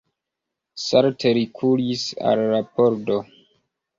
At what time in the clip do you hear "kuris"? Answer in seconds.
1.59-2.05